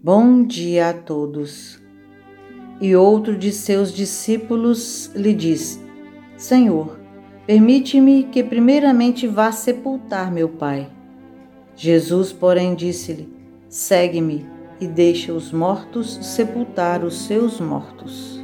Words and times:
Bom 0.00 0.44
dia 0.44 0.90
a 0.90 0.92
todos. 0.92 1.82
E 2.80 2.94
outro 2.94 3.36
de 3.36 3.50
seus 3.50 3.92
discípulos 3.92 5.10
lhe 5.12 5.34
disse: 5.34 5.80
Senhor, 6.36 7.00
permite-me 7.44 8.22
que 8.22 8.44
primeiramente 8.44 9.26
vá 9.26 9.50
sepultar 9.50 10.30
meu 10.30 10.48
pai. 10.48 10.88
Jesus, 11.74 12.32
porém, 12.32 12.76
disse-lhe: 12.76 13.28
Segue-me 13.68 14.46
e 14.80 14.86
deixa 14.86 15.32
os 15.32 15.50
mortos 15.50 16.16
sepultar 16.22 17.02
os 17.02 17.22
seus 17.22 17.60
mortos. 17.60 18.40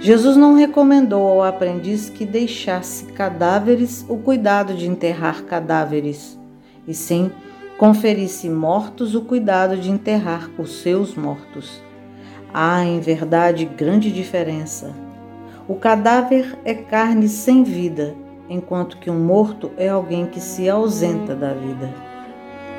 Jesus 0.00 0.36
não 0.36 0.54
recomendou 0.54 1.28
ao 1.28 1.42
aprendiz 1.42 2.10
que 2.10 2.26
deixasse 2.26 3.06
cadáveres 3.06 4.04
o 4.06 4.18
cuidado 4.18 4.74
de 4.74 4.86
enterrar 4.86 5.44
cadáveres, 5.44 6.38
e 6.86 6.92
sim 6.92 7.30
conferisse 7.82 8.48
mortos 8.48 9.16
o 9.16 9.22
cuidado 9.22 9.76
de 9.76 9.90
enterrar 9.90 10.48
os 10.56 10.82
seus 10.82 11.16
mortos. 11.16 11.82
Há, 12.54 12.84
em 12.84 13.00
verdade, 13.00 13.64
grande 13.64 14.12
diferença. 14.12 14.94
O 15.66 15.74
cadáver 15.74 16.56
é 16.64 16.74
carne 16.74 17.28
sem 17.28 17.64
vida, 17.64 18.14
enquanto 18.48 18.98
que 18.98 19.10
um 19.10 19.18
morto 19.18 19.72
é 19.76 19.88
alguém 19.88 20.26
que 20.26 20.38
se 20.38 20.70
ausenta 20.70 21.34
da 21.34 21.52
vida. 21.52 21.92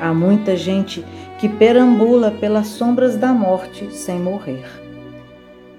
Há 0.00 0.14
muita 0.14 0.56
gente 0.56 1.04
que 1.38 1.50
perambula 1.50 2.30
pelas 2.30 2.68
sombras 2.68 3.14
da 3.14 3.30
morte 3.30 3.94
sem 3.94 4.18
morrer. 4.18 4.64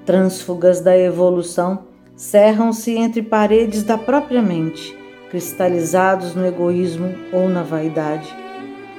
Trânsfugas 0.06 0.82
da 0.82 0.96
evolução 0.96 1.86
cerram-se 2.16 2.96
entre 2.96 3.24
paredes 3.24 3.82
da 3.82 3.98
própria 3.98 4.44
mente, 4.44 4.96
cristalizados 5.32 6.36
no 6.36 6.46
egoísmo 6.46 7.12
ou 7.34 7.50
na 7.50 7.64
vaidade, 7.64 8.45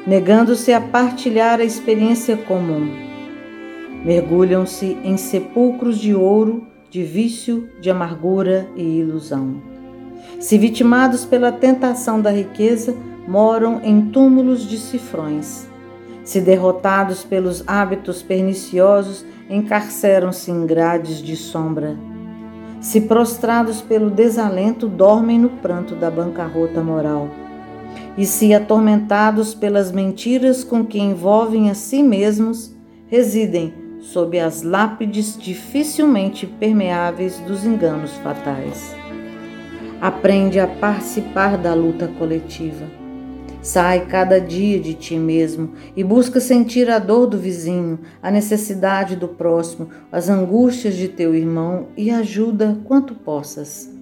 negando-se 0.06 0.72
a 0.72 0.80
partilhar 0.80 1.58
a 1.58 1.64
experiência 1.64 2.36
comum. 2.36 2.88
Mergulham-se 4.04 4.96
em 5.02 5.16
sepulcros 5.16 5.98
de 5.98 6.14
ouro, 6.14 6.64
de 6.88 7.02
vício, 7.02 7.68
de 7.80 7.90
amargura 7.90 8.68
e 8.76 8.82
ilusão. 9.00 9.60
Se 10.38 10.56
vitimados 10.56 11.24
pela 11.24 11.50
tentação 11.50 12.20
da 12.20 12.30
riqueza, 12.30 12.94
moram 13.26 13.80
em 13.82 14.02
túmulos 14.02 14.66
de 14.66 14.78
cifrões. 14.78 15.68
Se 16.22 16.40
derrotados 16.40 17.24
pelos 17.24 17.64
hábitos 17.66 18.22
perniciosos, 18.22 19.24
encarceram-se 19.50 20.50
em 20.50 20.66
grades 20.66 21.18
de 21.18 21.34
sombra. 21.36 21.96
Se 22.80 23.00
prostrados 23.00 23.80
pelo 23.80 24.10
desalento, 24.10 24.86
dormem 24.86 25.38
no 25.38 25.48
pranto 25.48 25.96
da 25.96 26.10
bancarrota 26.10 26.80
moral. 26.80 27.28
E 28.16 28.24
se 28.24 28.54
atormentados 28.54 29.54
pelas 29.54 29.92
mentiras 29.92 30.64
com 30.64 30.84
que 30.84 30.98
envolvem 30.98 31.70
a 31.70 31.74
si 31.74 32.02
mesmos, 32.02 32.74
residem 33.06 33.74
sob 34.00 34.38
as 34.38 34.62
lápides 34.62 35.36
dificilmente 35.38 36.46
permeáveis 36.46 37.38
dos 37.40 37.64
enganos 37.64 38.12
fatais. 38.18 38.94
Aprende 40.00 40.60
a 40.60 40.66
participar 40.66 41.58
da 41.58 41.74
luta 41.74 42.06
coletiva 42.18 42.86
Sai 43.66 44.06
cada 44.06 44.40
dia 44.40 44.78
de 44.78 44.94
ti 44.94 45.18
mesmo 45.18 45.72
e 45.96 46.04
busca 46.04 46.38
sentir 46.38 46.88
a 46.88 47.00
dor 47.00 47.26
do 47.26 47.36
vizinho, 47.36 47.98
a 48.22 48.30
necessidade 48.30 49.16
do 49.16 49.26
próximo, 49.26 49.88
as 50.12 50.28
angústias 50.28 50.94
de 50.94 51.08
teu 51.08 51.34
irmão 51.34 51.88
e 51.96 52.08
ajuda 52.08 52.78
quanto 52.84 53.12
possas. 53.12 53.92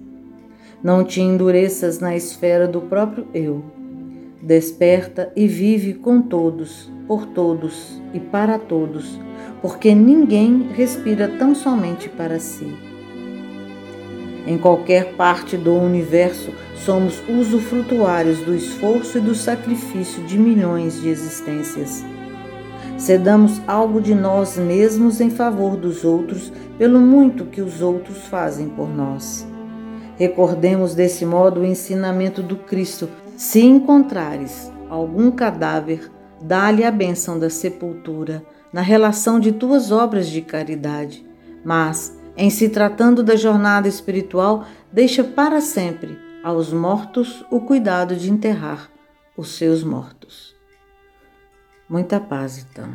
Não 0.83 1.03
te 1.03 1.19
endureças 1.19 1.97
na 1.97 2.15
esfera 2.15 2.67
do 2.67 2.79
próprio 2.79 3.27
eu. 3.33 3.74
Desperta 4.45 5.31
e 5.35 5.47
vive 5.47 5.95
com 5.95 6.21
todos, 6.21 6.91
por 7.07 7.25
todos 7.25 7.99
e 8.13 8.19
para 8.19 8.59
todos, 8.59 9.19
porque 9.59 9.95
ninguém 9.95 10.69
respira 10.71 11.27
tão 11.27 11.55
somente 11.55 12.07
para 12.07 12.37
si. 12.37 12.71
Em 14.45 14.55
qualquer 14.55 15.15
parte 15.15 15.57
do 15.57 15.73
universo, 15.73 16.51
somos 16.75 17.23
usufrutuários 17.27 18.37
do 18.41 18.53
esforço 18.53 19.17
e 19.17 19.21
do 19.21 19.33
sacrifício 19.33 20.21
de 20.25 20.37
milhões 20.37 21.01
de 21.01 21.09
existências. 21.09 22.05
Cedamos 22.99 23.59
algo 23.65 23.99
de 23.99 24.13
nós 24.13 24.59
mesmos 24.59 25.19
em 25.21 25.31
favor 25.31 25.75
dos 25.75 26.03
outros, 26.03 26.53
pelo 26.77 26.99
muito 26.99 27.45
que 27.45 27.61
os 27.61 27.81
outros 27.81 28.27
fazem 28.27 28.69
por 28.69 28.95
nós. 28.95 29.43
Recordemos 30.17 30.93
desse 30.93 31.25
modo 31.25 31.61
o 31.61 31.65
ensinamento 31.65 32.43
do 32.43 32.57
Cristo: 32.57 33.09
se 33.35 33.61
encontrares 33.61 34.71
algum 34.89 35.31
cadáver, 35.31 36.11
dá-lhe 36.41 36.83
a 36.83 36.91
bênção 36.91 37.37
da 37.37 37.49
sepultura, 37.49 38.45
na 38.71 38.81
relação 38.81 39.39
de 39.39 39.51
tuas 39.51 39.91
obras 39.91 40.27
de 40.27 40.41
caridade. 40.41 41.25
Mas, 41.63 42.19
em 42.37 42.49
se 42.49 42.69
tratando 42.69 43.23
da 43.23 43.35
jornada 43.35 43.87
espiritual, 43.87 44.65
deixa 44.91 45.23
para 45.23 45.61
sempre 45.61 46.17
aos 46.43 46.71
mortos 46.71 47.45
o 47.49 47.59
cuidado 47.61 48.15
de 48.15 48.31
enterrar 48.31 48.89
os 49.35 49.55
seus 49.55 49.83
mortos. 49.83 50.55
Muita 51.89 52.19
paz, 52.19 52.57
então. 52.57 52.89